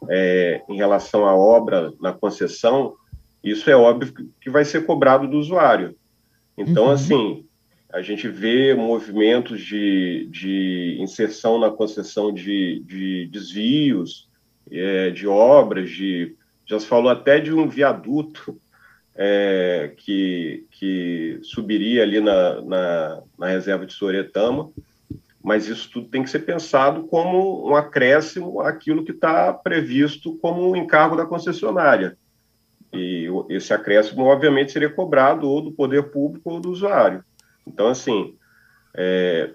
é, 0.09 0.61
em 0.67 0.77
relação 0.77 1.25
à 1.25 1.35
obra 1.35 1.93
na 2.01 2.11
concessão, 2.11 2.95
isso 3.43 3.69
é 3.69 3.75
óbvio 3.75 4.13
que 4.39 4.49
vai 4.49 4.65
ser 4.65 4.85
cobrado 4.85 5.27
do 5.27 5.37
usuário. 5.37 5.95
Então, 6.57 6.85
uhum. 6.85 6.91
assim, 6.91 7.45
a 7.91 8.01
gente 8.01 8.27
vê 8.27 8.73
movimentos 8.73 9.61
de, 9.61 10.27
de 10.29 10.97
inserção 10.99 11.59
na 11.59 11.71
concessão 11.71 12.33
de, 12.33 12.83
de 12.85 13.27
desvios, 13.27 14.29
é, 14.69 15.09
de 15.09 15.27
obras, 15.27 15.89
de, 15.89 16.35
já 16.65 16.79
se 16.79 16.85
falou 16.85 17.09
até 17.09 17.39
de 17.39 17.51
um 17.53 17.67
viaduto 17.67 18.59
é, 19.15 19.93
que, 19.97 20.65
que 20.71 21.39
subiria 21.41 22.03
ali 22.03 22.19
na, 22.19 22.61
na, 22.61 23.23
na 23.37 23.47
reserva 23.47 23.85
de 23.85 23.93
Soretama, 23.93 24.69
mas 25.41 25.67
isso 25.67 25.89
tudo 25.91 26.09
tem 26.09 26.21
que 26.21 26.29
ser 26.29 26.39
pensado 26.39 27.03
como 27.07 27.67
um 27.67 27.75
acréscimo 27.75 28.61
àquilo 28.61 29.03
que 29.03 29.11
está 29.11 29.51
previsto 29.51 30.37
como 30.37 30.69
um 30.69 30.75
encargo 30.75 31.15
da 31.15 31.25
concessionária. 31.25 32.17
E 32.91 33.27
esse 33.49 33.73
acréscimo, 33.73 34.23
obviamente, 34.23 34.71
seria 34.71 34.89
cobrado 34.89 35.47
ou 35.47 35.61
do 35.61 35.71
poder 35.71 36.03
público 36.11 36.49
ou 36.49 36.59
do 36.59 36.71
usuário. 36.71 37.23
Então, 37.65 37.87
assim, 37.87 38.35
é, 38.95 39.51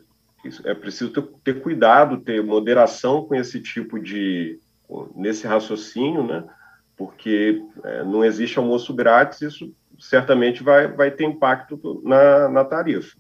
é 0.65 0.75
preciso 0.75 1.11
ter, 1.11 1.23
ter, 1.43 1.61
cuidado, 1.61 2.19
ter 2.19 2.43
moderação 2.43 3.25
com 3.25 3.35
esse 3.35 3.61
tipo 3.61 3.99
de. 3.99 4.59
nesse 5.17 5.47
raciocínio, 5.47 6.25
né? 6.25 6.45
Porque 6.97 7.61
é, 7.83 8.05
não 8.05 8.25
existe 8.25 8.59
almoço 8.59 8.95
grátis, 8.95 9.43
isso 9.43 9.75
certamente 9.99 10.63
vai, 10.63 10.87
vai 10.89 11.11
ter 11.11 11.25
impacto 11.25 12.01
na, 12.05 12.49
na 12.49 12.65
tarifa. 12.65 13.17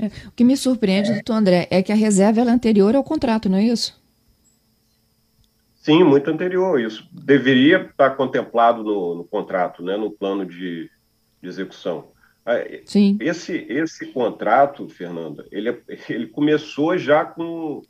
É, 0.00 0.06
o 0.26 0.32
que 0.32 0.44
me 0.44 0.56
surpreende, 0.56 1.12
doutor 1.12 1.34
André, 1.34 1.66
é 1.70 1.82
que 1.82 1.92
a 1.92 1.96
reserva 1.96 2.40
é 2.40 2.44
anterior 2.44 2.94
ao 2.94 3.04
contrato, 3.04 3.48
não 3.48 3.58
é 3.58 3.64
isso? 3.64 4.00
Sim, 5.88 6.04
muito 6.04 6.30
anterior. 6.30 6.78
Isso 6.78 7.08
deveria 7.10 7.80
estar 7.82 8.10
contemplado 8.10 8.84
no, 8.84 9.14
no 9.14 9.24
contrato, 9.24 9.82
né, 9.82 9.96
no 9.96 10.10
plano 10.10 10.44
de, 10.44 10.90
de 11.40 11.48
execução. 11.48 12.08
Ah, 12.44 12.56
Sim. 12.84 13.16
Esse, 13.20 13.66
esse 13.70 14.06
contrato, 14.12 14.86
Fernanda, 14.90 15.46
ele, 15.50 15.82
ele 16.10 16.26
começou 16.26 16.98
já 16.98 17.24
com, 17.24 17.80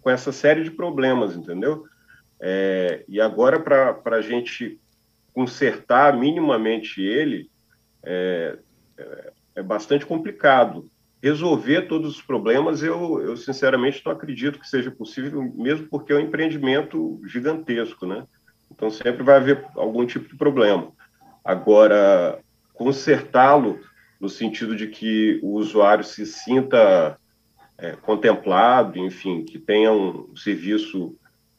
com 0.00 0.10
essa 0.10 0.30
série 0.30 0.62
de 0.62 0.70
problemas, 0.70 1.34
entendeu? 1.34 1.84
É, 2.40 3.04
e 3.08 3.20
agora, 3.20 3.58
para 3.58 4.16
a 4.16 4.22
gente 4.22 4.80
consertar 5.32 6.16
minimamente 6.16 7.02
ele, 7.02 7.50
é, 8.04 8.58
é, 8.96 9.32
é 9.56 9.62
bastante 9.62 10.06
complicado 10.06 10.88
resolver 11.22 11.82
todos 11.82 12.16
os 12.16 12.22
problemas, 12.22 12.82
eu, 12.82 13.20
eu 13.20 13.36
sinceramente 13.36 14.02
não 14.04 14.12
acredito 14.12 14.58
que 14.58 14.68
seja 14.68 14.90
possível, 14.90 15.42
mesmo 15.54 15.86
porque 15.88 16.12
é 16.12 16.16
um 16.16 16.20
empreendimento 16.20 17.20
gigantesco, 17.26 18.06
né? 18.06 18.26
Então 18.70 18.90
sempre 18.90 19.22
vai 19.22 19.36
haver 19.36 19.66
algum 19.74 20.06
tipo 20.06 20.28
de 20.28 20.36
problema. 20.36 20.92
Agora, 21.44 22.38
consertá-lo 22.72 23.80
no 24.18 24.28
sentido 24.28 24.74
de 24.74 24.86
que 24.86 25.38
o 25.42 25.54
usuário 25.54 26.04
se 26.04 26.24
sinta 26.24 27.18
é, 27.76 27.92
contemplado, 27.92 28.98
enfim, 28.98 29.44
que 29.44 29.58
tenha 29.58 29.92
um 29.92 30.34
serviço 30.36 31.16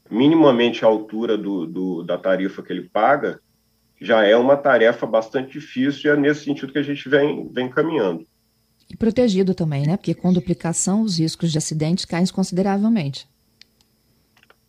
minimamente 0.09 0.83
à 0.83 0.87
altura 0.87 1.37
do, 1.37 1.65
do, 1.65 2.03
da 2.03 2.17
tarifa 2.17 2.61
que 2.61 2.71
ele 2.71 2.89
paga, 2.89 3.39
já 3.99 4.25
é 4.25 4.35
uma 4.35 4.57
tarefa 4.57 5.05
bastante 5.05 5.53
difícil 5.53 6.11
e 6.11 6.13
é 6.13 6.17
nesse 6.17 6.43
sentido 6.43 6.73
que 6.73 6.79
a 6.79 6.83
gente 6.83 7.07
vem, 7.07 7.49
vem 7.51 7.69
caminhando. 7.69 8.27
E 8.91 8.97
protegido 8.97 9.55
também, 9.55 9.87
né? 9.87 9.95
Porque 9.95 10.13
com 10.13 10.33
duplicação 10.33 11.01
os 11.01 11.17
riscos 11.17 11.49
de 11.49 11.57
acidentes 11.57 12.03
caem 12.03 12.27
consideravelmente. 12.27 13.25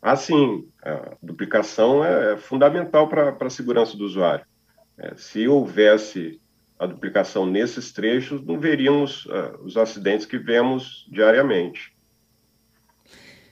Ah, 0.00 0.14
sim. 0.14 0.64
A 0.80 1.16
duplicação 1.20 2.04
é 2.04 2.36
fundamental 2.36 3.08
para 3.08 3.36
a 3.38 3.50
segurança 3.50 3.96
do 3.96 4.04
usuário. 4.04 4.44
É, 4.96 5.14
se 5.16 5.48
houvesse 5.48 6.40
a 6.78 6.86
duplicação 6.86 7.46
nesses 7.46 7.90
trechos, 7.92 8.44
não 8.44 8.60
veríamos 8.60 9.26
uh, 9.26 9.58
os 9.64 9.76
acidentes 9.76 10.24
que 10.24 10.38
vemos 10.38 11.04
diariamente. 11.10 11.92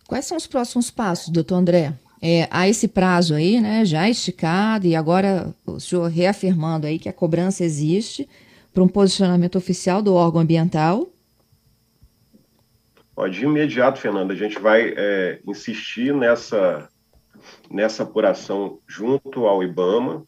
Quais 0.06 0.24
são 0.24 0.36
os 0.36 0.46
próximos 0.46 0.88
passos, 0.90 1.32
doutor 1.32 1.56
André? 1.56 1.94
É, 2.22 2.46
há 2.50 2.68
esse 2.68 2.86
prazo 2.86 3.34
aí, 3.34 3.60
né, 3.60 3.84
já 3.84 4.08
esticado, 4.08 4.86
e 4.86 4.94
agora 4.94 5.54
o 5.64 5.80
senhor 5.80 6.08
reafirmando 6.08 6.86
aí 6.86 6.98
que 6.98 7.08
a 7.08 7.12
cobrança 7.12 7.64
existe, 7.64 8.28
para 8.72 8.82
um 8.82 8.88
posicionamento 8.88 9.56
oficial 9.56 10.02
do 10.02 10.14
órgão 10.14 10.40
ambiental? 10.40 11.10
De 13.30 13.44
imediato, 13.44 14.00
Fernanda, 14.00 14.32
a 14.32 14.36
gente 14.36 14.58
vai 14.58 14.94
é, 14.96 15.40
insistir 15.46 16.14
nessa, 16.14 16.88
nessa 17.70 18.02
apuração 18.02 18.78
junto 18.88 19.46
ao 19.46 19.62
IBAMA. 19.62 20.24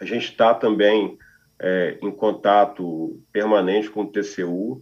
A 0.00 0.04
gente 0.04 0.26
está 0.26 0.54
também 0.54 1.18
é, 1.58 1.98
em 2.00 2.10
contato 2.10 3.20
permanente 3.32 3.90
com 3.90 4.02
o 4.02 4.06
TCU 4.06 4.80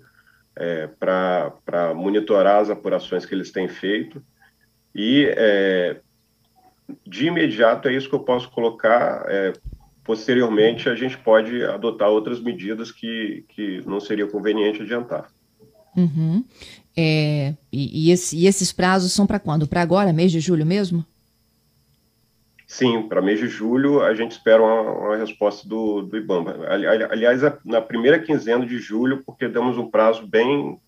é, 0.55 0.89
para 0.89 1.95
monitorar 1.95 2.61
as 2.61 2.71
apurações 2.71 3.25
que 3.25 3.35
eles 3.35 3.51
têm 3.51 3.67
feito. 3.67 4.23
E, 4.95 5.27
é, 5.37 6.01
de 7.07 7.27
imediato, 7.27 7.89
é 7.89 7.95
isso 7.95 8.09
que 8.09 8.15
eu 8.15 8.21
posso 8.21 8.51
colocar 8.51 9.25
é, 9.29 9.53
posteriormente 10.07 10.89
a 10.89 10.95
gente 10.95 11.19
pode 11.19 11.65
adotar 11.65 12.09
outras 12.09 12.41
medidas 12.41 12.93
que, 12.93 13.45
que 13.49 13.83
não 13.85 13.99
seria 13.99 14.27
conveniente 14.27 14.81
adiantar. 14.81 15.29
Uhum. 15.97 16.45
É, 16.97 17.55
e, 17.73 18.07
e, 18.07 18.13
esse, 18.13 18.37
e, 18.37 18.47
esses 18.47 18.73
prazos 18.73 19.13
são 19.13 19.27
para 19.27 19.41
quando? 19.41 19.67
Para 19.67 19.83
agora, 19.83 20.13
mês 20.13 20.31
de 20.31 20.39
julho 20.39 20.65
mesmo? 20.65 21.05
Sim, 22.67 23.03
para 23.03 23.21
mês 23.21 23.41
de 23.41 23.49
julho 23.49 24.03
a 24.03 24.15
gente 24.15 24.33
espera 24.33 24.63
uma, 24.63 24.83
uma 24.83 25.17
resposta 25.17 25.69
do, 25.69 26.03
do 26.03 26.17
IBAMA. 26.17 26.57
aliás, 26.69 27.41
na 27.65 27.81
primeira 27.81 28.19
quinzena 28.19 28.65
de 28.65 28.79
julho, 28.79 29.23
porque 29.25 29.49
damos 29.49 29.77
um 29.77 29.91
prazo 29.91 30.27
bem, 30.27 30.79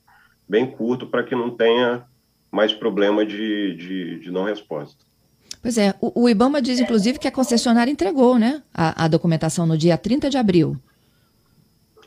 bem 0.48 0.66
curto 0.66 1.06
para 1.06 1.24
que 1.24 1.34
não 1.34 1.50
tenha 1.50 2.04
mais 2.50 2.72
problema 2.72 3.24
de, 3.26 3.74
de, 3.74 4.20
de 4.20 4.30
não 4.30 4.44
resposta. 4.44 5.07
Pois 5.60 5.76
é, 5.76 5.94
o, 6.00 6.22
o, 6.22 6.28
IBAMA 6.28 6.62
diz, 6.62 6.78
inclusive, 6.78 7.18
que 7.18 7.28
a 7.28 7.32
concessionária 7.32 7.90
entregou 7.90 8.38
né, 8.38 8.62
a, 8.72 9.04
a 9.04 9.08
documentação 9.08 9.66
no 9.66 9.76
dia 9.76 9.98
30 9.98 10.30
de 10.30 10.38
abril. 10.38 10.76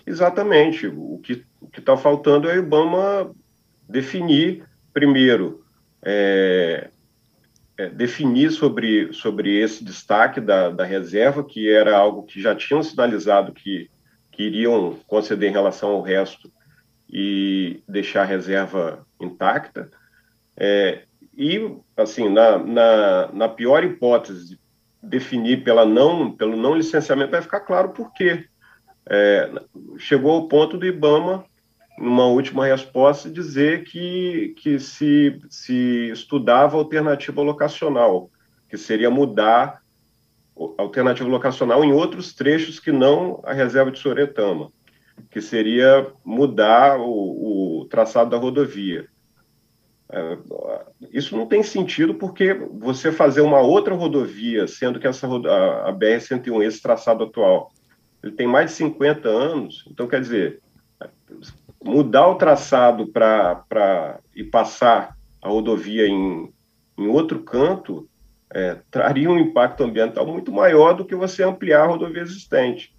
Exatamente. 0.06 0.88
O 0.88 1.20
que 1.22 1.44
está 1.78 1.96
faltando 1.98 2.50
é 2.50 2.56
o 2.56 2.60
IBAMA 2.60 3.32
definir, 3.88 4.64
primeiro, 4.94 5.64
é, 6.02 6.90
é, 7.78 7.90
definir 7.90 8.52
sobre, 8.52 9.12
sobre 9.14 9.60
esse 9.60 9.84
destaque 9.84 10.40
da, 10.40 10.70
da 10.70 10.84
reserva, 10.84 11.44
que 11.44 11.70
era 11.70 11.98
algo 11.98 12.24
que 12.24 12.42
já 12.42 12.56
tinham 12.56 12.82
sinalizado 12.82 13.52
que, 13.52 13.90
que 14.32 14.44
iriam 14.44 14.98
conceder 15.08 15.50
em 15.50 15.54
relação 15.54 15.90
ao 15.90 16.02
resto 16.02 16.52
e 17.10 17.84
deixar 17.88 18.22
a 18.22 18.26
reserva 18.26 19.06
intacta. 19.20 19.92
É, 20.56 21.04
e, 21.38 21.76
assim, 21.96 22.30
na, 22.30 22.58
na, 22.58 23.32
na, 23.32 23.50
pior 23.50 23.84
hipótese, 23.84 24.60
definir 25.02 25.64
pela 25.64 25.86
não, 25.86 26.32
pelo 26.32 26.58
não 26.58 26.76
licenciamento, 26.76 27.32
vai 27.32 27.42
ficar 27.42 27.62
claro 27.62 27.90
por 27.90 28.14
quê. 28.14 28.46
É, 29.10 29.52
chegou 29.98 30.32
ao 30.32 30.48
ponto 30.48 30.78
do 30.78 30.86
IBAMA, 30.86 31.46
numa 31.98 32.26
última 32.28 32.66
resposta, 32.66 33.30
dizer 33.30 33.84
que, 33.84 34.56
que 34.58 34.80
se, 34.80 35.40
se 35.50 36.10
estudava 36.12 36.78
alternativa 36.78 37.42
locacional, 37.42 38.30
que 38.70 38.78
seria 38.78 39.10
mudar 39.10 39.82
alternativa 40.78 41.30
locacional 41.30 41.84
em 41.84 41.92
outros 41.92 42.34
trechos 42.34 42.80
que 42.80 42.92
não 42.92 43.42
a 43.46 43.54
reserva 43.54 43.92
de 43.92 44.00
Soretama, 44.00 44.72
que 45.30 45.42
seria 45.42 46.08
mudar 46.24 47.00
o, 47.00 47.82
o 47.82 47.86
traçado 47.86 48.30
da 48.30 48.38
rodovia. 48.38 49.08
É, 50.12 50.38
isso 51.12 51.38
não 51.38 51.48
tem 51.48 51.64
sentido 51.64 52.16
porque 52.16 52.54
você 52.54 53.12
fazer 53.12 53.42
uma 53.42 53.60
outra 53.60 53.96
rodovia, 53.96 54.68
sendo 54.68 55.00
que 55.00 55.08
essa 55.08 55.26
a, 55.26 55.90
a 55.90 55.94
BR-101, 55.94 56.64
esse 56.64 56.82
traçado 56.82 57.24
atual, 57.24 57.72
ele 58.22 58.34
tem 58.34 58.46
mais 58.46 58.72
de 58.72 58.78
50 58.78 59.30
anos, 59.30 59.86
então 59.90 60.08
quer 60.08 60.20
dizer, 60.20 60.62
mudar 61.84 62.28
o 62.28 62.36
traçado 62.36 63.08
para 63.08 64.20
e 64.36 64.44
passar 64.44 65.18
a 65.42 65.50
rodovia 65.50 66.08
em, 66.08 66.54
em 66.98 67.08
outro 67.08 67.40
canto 67.40 68.08
é, 68.54 68.78
traria 68.92 69.30
um 69.30 69.40
impacto 69.40 69.84
ambiental 69.84 70.28
muito 70.28 70.52
maior 70.52 70.94
do 70.94 71.06
que 71.06 71.16
você 71.16 71.42
ampliar 71.42 71.84
a 71.84 71.88
rodovia 71.88 72.22
existente. 72.22 72.94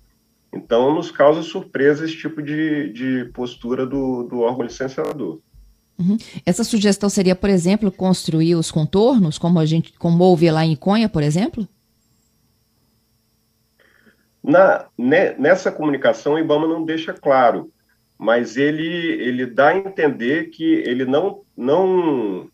Então, 0.53 0.95
nos 0.95 1.11
causa 1.11 1.43
surpresa 1.43 2.05
esse 2.05 2.17
tipo 2.17 2.43
de, 2.43 2.93
de 2.93 3.25
postura 3.33 3.87
do, 3.87 4.25
do 4.25 4.41
órgão 4.41 4.65
licenciador. 4.65 5.41
Uhum. 5.99 6.17
Essa 6.45 6.65
sugestão 6.65 7.09
seria, 7.09 7.35
por 7.35 7.51
exemplo, 7.51 7.91
construir 7.93 8.55
os 8.55 8.71
contornos, 8.71 9.39
como 9.39 9.59
a 9.59 9.67
gente, 9.67 9.93
como 9.95 10.25
houve 10.25 10.51
lá 10.51 10.65
em 10.65 10.75
Conha, 10.75 11.09
por 11.09 11.23
exemplo? 11.23 11.69
Na, 14.43 14.87
ne, 14.99 15.35
nessa 15.35 15.71
comunicação, 15.71 16.35
o 16.35 16.39
IBAMA 16.39 16.67
não 16.67 16.85
deixa 16.85 17.13
claro, 17.13 17.71
mas 18.19 18.57
ele, 18.57 18.87
ele 19.23 19.47
dá 19.47 19.69
a 19.69 19.77
entender 19.77 20.51
que 20.51 20.65
ele 20.65 21.05
não, 21.05 21.43
não 21.57 22.51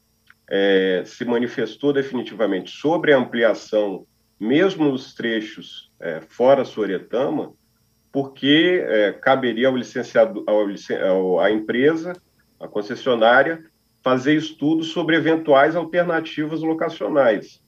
é, 0.49 1.03
se 1.07 1.25
manifestou 1.25 1.93
definitivamente 1.93 2.71
sobre 2.71 3.13
a 3.13 3.19
ampliação, 3.19 4.07
mesmo 4.39 4.85
nos 4.85 5.15
trechos 5.15 5.91
é, 5.99 6.21
fora 6.21 6.65
Soretama, 6.65 7.53
porque 8.13 8.85
é, 8.87 9.13
caberia 9.13 9.69
ao 9.69 9.77
licenciado, 9.77 10.45
ao, 10.47 10.67
ao, 11.09 11.41
à 11.41 11.51
empresa 11.51 12.15
a 12.59 12.67
concessionária, 12.67 13.65
fazer 14.03 14.35
estudos 14.35 14.89
sobre 14.89 15.17
eventuais 15.17 15.77
alternativas 15.77 16.63
locacionais. 16.63 17.63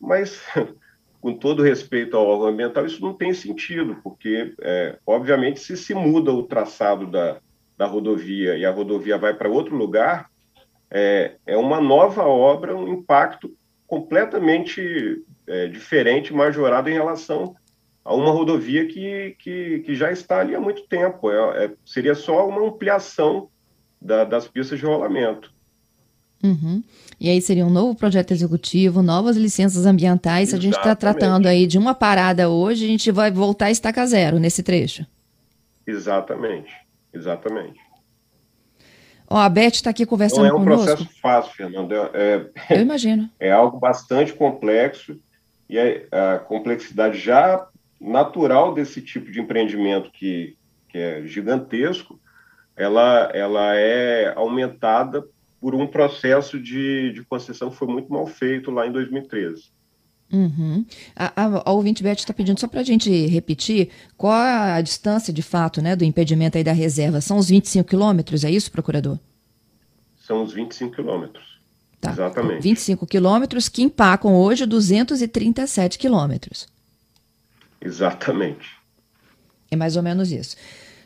Mas, 0.00 0.42
com 1.20 1.34
todo 1.34 1.62
respeito 1.62 2.16
ao 2.16 2.26
órgão 2.26 2.48
ambiental, 2.48 2.86
isso 2.86 3.02
não 3.02 3.14
tem 3.14 3.32
sentido, 3.32 3.96
porque, 4.02 4.54
é, 4.60 4.98
obviamente, 5.06 5.60
se 5.60 5.76
se 5.76 5.94
muda 5.94 6.32
o 6.32 6.42
traçado 6.42 7.06
da, 7.06 7.40
da 7.76 7.86
rodovia 7.86 8.56
e 8.56 8.64
a 8.64 8.70
rodovia 8.70 9.18
vai 9.18 9.34
para 9.34 9.48
outro 9.48 9.76
lugar, 9.76 10.30
é, 10.90 11.36
é 11.46 11.56
uma 11.56 11.80
nova 11.80 12.24
obra, 12.24 12.76
um 12.76 12.88
impacto 12.88 13.54
completamente 13.86 15.22
é, 15.46 15.66
diferente, 15.68 16.32
majorado 16.32 16.88
em 16.88 16.94
relação 16.94 17.54
a 18.04 18.14
uma 18.14 18.30
rodovia 18.30 18.86
que, 18.86 19.36
que, 19.38 19.80
que 19.80 19.94
já 19.94 20.10
está 20.10 20.40
ali 20.40 20.54
há 20.54 20.60
muito 20.60 20.86
tempo. 20.88 21.30
É, 21.30 21.64
é, 21.64 21.72
seria 21.84 22.14
só 22.14 22.48
uma 22.48 22.66
ampliação 22.66 23.48
da, 24.00 24.24
das 24.24 24.48
pistas 24.48 24.78
de 24.78 24.84
rolamento. 24.84 25.52
Uhum. 26.42 26.82
E 27.20 27.28
aí 27.28 27.40
seria 27.40 27.66
um 27.66 27.70
novo 27.70 27.94
projeto 27.94 28.30
executivo, 28.30 29.02
novas 29.02 29.36
licenças 29.36 29.84
ambientais. 29.84 30.48
Exatamente. 30.48 30.58
A 30.58 30.70
gente 30.70 30.78
está 30.78 30.96
tratando 30.96 31.46
aí 31.46 31.66
de 31.66 31.76
uma 31.76 31.94
parada 31.94 32.48
hoje, 32.48 32.84
a 32.84 32.88
gente 32.88 33.10
vai 33.10 33.30
voltar 33.30 33.66
a 33.66 33.70
estaca 33.70 34.06
zero 34.06 34.38
nesse 34.38 34.62
trecho. 34.62 35.06
Exatamente, 35.86 36.72
exatamente. 37.12 37.78
Ó, 39.28 39.36
a 39.36 39.48
Beth 39.48 39.74
está 39.74 39.90
aqui 39.90 40.04
conversando 40.04 40.50
conosco. 40.50 40.64
Não 40.64 40.72
é 40.72 40.74
um 40.74 40.78
conosco. 40.78 40.96
processo 40.96 41.20
fácil, 41.20 41.52
Fernando. 41.54 41.92
É, 41.92 42.50
é, 42.68 42.76
Eu 42.76 42.80
imagino. 42.80 43.30
É 43.38 43.52
algo 43.52 43.78
bastante 43.78 44.32
complexo 44.32 45.20
e 45.68 45.78
a, 45.78 46.34
a 46.34 46.38
complexidade 46.38 47.18
já 47.18 47.66
natural 48.00 48.74
desse 48.74 49.00
tipo 49.00 49.30
de 49.30 49.40
empreendimento 49.40 50.10
que, 50.10 50.56
que 50.88 50.98
é 50.98 51.22
gigantesco 51.26 52.19
ela, 52.80 53.30
ela 53.34 53.76
é 53.76 54.32
aumentada 54.34 55.22
por 55.60 55.74
um 55.74 55.86
processo 55.86 56.58
de, 56.58 57.12
de 57.12 57.22
concessão 57.24 57.68
que 57.68 57.76
foi 57.76 57.86
muito 57.86 58.10
mal 58.10 58.26
feito 58.26 58.70
lá 58.70 58.86
em 58.86 58.92
2013. 58.92 59.64
Uhum. 60.32 60.86
A, 61.14 61.44
a, 61.44 61.62
a 61.66 61.72
ouvinte 61.72 62.02
Beth 62.02 62.14
está 62.14 62.32
pedindo 62.32 62.58
só 62.58 62.66
para 62.66 62.80
a 62.80 62.84
gente 62.84 63.10
repetir 63.26 63.90
qual 64.16 64.32
a 64.32 64.80
distância 64.80 65.30
de 65.30 65.42
fato 65.42 65.82
né, 65.82 65.94
do 65.94 66.04
impedimento 66.04 66.56
aí 66.56 66.64
da 66.64 66.72
reserva. 66.72 67.20
São 67.20 67.36
os 67.36 67.50
25 67.50 67.86
quilômetros, 67.86 68.44
é 68.44 68.50
isso, 68.50 68.72
procurador? 68.72 69.18
São 70.18 70.42
os 70.42 70.54
25 70.54 70.94
quilômetros. 70.94 71.60
Tá. 72.00 72.12
Exatamente. 72.12 72.62
25 72.62 73.06
quilômetros 73.06 73.68
que 73.68 73.82
empacam 73.82 74.34
hoje 74.34 74.64
237 74.64 75.98
quilômetros. 75.98 76.66
Exatamente. 77.78 78.70
É 79.70 79.76
mais 79.76 79.96
ou 79.96 80.02
menos 80.02 80.32
isso. 80.32 80.56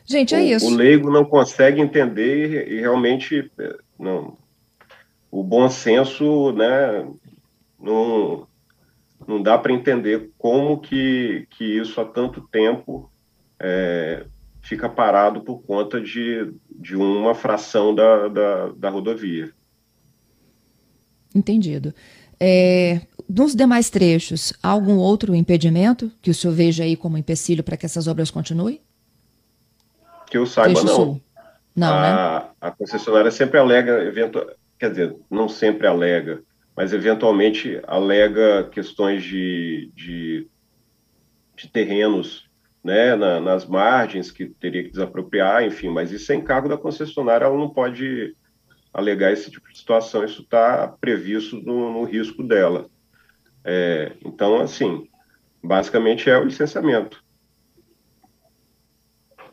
Gente, 0.05 0.35
é 0.35 0.39
o, 0.39 0.43
isso. 0.43 0.67
O 0.67 0.75
leigo 0.75 1.11
não 1.11 1.25
consegue 1.25 1.81
entender 1.81 2.69
e, 2.69 2.75
e 2.75 2.81
realmente 2.81 3.51
é, 3.59 3.77
não. 3.99 4.37
O 5.31 5.43
bom 5.43 5.69
senso, 5.69 6.53
né, 6.53 7.07
não, 7.81 8.47
não 9.27 9.43
dá 9.43 9.59
para 9.59 9.73
entender 9.73 10.31
como 10.39 10.79
que, 10.79 11.47
que 11.51 11.65
isso 11.65 12.01
há 12.01 12.05
tanto 12.05 12.41
tempo 12.49 13.11
é, 13.59 14.27
fica 14.61 14.89
parado 14.89 15.43
por 15.43 15.63
conta 15.63 16.01
de, 16.01 16.53
de 16.71 16.97
uma 16.97 17.35
fração 17.35 17.95
da, 17.95 18.29
da, 18.29 18.69
da 18.69 18.91
rodovia. 18.91 19.53
Entendido. 21.35 21.95
É, 22.39 23.01
nos 23.29 23.55
demais 23.55 23.91
trechos, 23.91 24.53
há 24.63 24.69
algum 24.69 24.97
outro 24.97 25.35
impedimento 25.35 26.11
que 26.21 26.31
o 26.31 26.35
senhor 26.35 26.53
veja 26.55 26.85
aí 26.85 26.97
como 26.97 27.19
empecilho 27.19 27.65
para 27.65 27.77
que 27.77 27.87
essas 27.87 28.07
obras 28.07 28.31
continuem? 28.31 28.81
Que 30.35 30.39
eu 30.39 30.47
saiba, 30.47 30.73
Trecho 30.73 30.87
não. 30.87 30.95
Sul. 30.97 31.23
Não, 31.77 31.95
a, 31.95 32.01
né? 32.01 32.49
a 32.61 32.71
concessionária 32.73 33.31
sempre 33.31 33.57
alega, 33.57 34.03
eventual, 34.03 34.45
quer 34.77 34.91
dizer, 34.91 35.17
não 35.31 35.49
sempre 35.49 35.87
alega, 35.87 36.43
mas 36.77 36.93
eventualmente 36.93 37.81
alega 37.87 38.65
questões 38.65 39.23
de, 39.23 39.93
de, 39.95 40.49
de 41.55 41.69
terrenos 41.69 42.51
né, 42.83 43.15
na, 43.15 43.39
nas 43.41 43.65
margens 43.65 44.33
que 44.33 44.47
teria 44.47 44.83
que 44.83 44.91
desapropriar, 44.91 45.63
enfim, 45.63 45.89
mas 45.89 46.11
isso 46.11 46.33
é 46.33 46.35
encargo 46.35 46.69
da 46.69 46.77
concessionária, 46.77 47.45
ela 47.45 47.57
não 47.57 47.71
pode 47.71 48.35
alegar 48.93 49.33
esse 49.33 49.53
tipo 49.53 49.71
de 49.71 49.79
situação, 49.79 50.25
isso 50.25 50.43
está 50.43 50.89
previsto 51.01 51.63
no, 51.63 51.93
no, 51.93 52.03
risco 52.03 52.43
dela. 52.43 52.91
É, 53.65 54.15
então, 54.25 54.61
assim, 54.61 55.09
basicamente 55.63 56.29
é 56.29 56.37
o 56.37 56.43
licenciamento. 56.43 57.24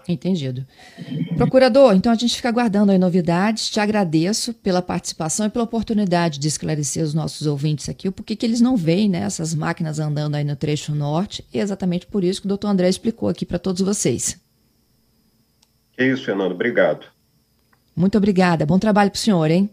Entendido. 0.07 0.65
Procurador, 1.37 1.93
então 1.95 2.11
a 2.11 2.15
gente 2.15 2.35
fica 2.35 2.49
aguardando 2.49 2.91
aí 2.91 2.97
novidades. 2.97 3.69
Te 3.69 3.79
agradeço 3.79 4.53
pela 4.53 4.81
participação 4.81 5.45
e 5.45 5.49
pela 5.49 5.65
oportunidade 5.65 6.39
de 6.39 6.47
esclarecer 6.47 7.03
os 7.03 7.13
nossos 7.13 7.47
ouvintes 7.47 7.89
aqui 7.89 8.07
o 8.07 8.11
porquê 8.11 8.35
que 8.35 8.45
eles 8.45 8.61
não 8.61 8.75
veem 8.75 9.09
né, 9.09 9.19
essas 9.19 9.53
máquinas 9.53 9.99
andando 9.99 10.35
aí 10.35 10.43
no 10.43 10.55
trecho 10.55 10.93
norte. 10.93 11.45
E 11.53 11.59
é 11.59 11.61
exatamente 11.61 12.07
por 12.07 12.23
isso 12.23 12.41
que 12.41 12.47
o 12.47 12.49
doutor 12.49 12.67
André 12.67 12.89
explicou 12.89 13.29
aqui 13.29 13.45
para 13.45 13.59
todos 13.59 13.81
vocês. 13.81 14.39
É 15.97 16.07
isso, 16.07 16.25
Fernando. 16.25 16.53
Obrigado. 16.53 17.05
Muito 17.95 18.17
obrigada. 18.17 18.65
Bom 18.65 18.79
trabalho 18.79 19.11
para 19.11 19.17
o 19.17 19.19
senhor, 19.19 19.49
hein? 19.51 19.69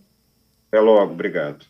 Até 0.68 0.80
logo. 0.80 1.12
Obrigado. 1.12 1.64